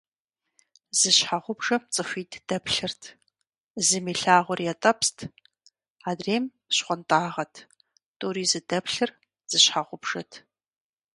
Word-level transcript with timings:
Зы 0.97 1.09
щхьэгъубжэм 1.15 1.83
цӏыхуитӏ 1.93 2.39
дэплъырт. 2.47 3.01
Зым 3.85 4.05
илъагъур 4.13 4.59
ятӏэпст, 4.71 5.17
адрейм 6.09 6.45
щхъуантӏагъэт. 6.75 7.53
Тӏури 8.17 8.43
зыдэплъыр 8.51 9.09
зы 9.49 9.59
щхьэгъубжэт… 9.63 10.31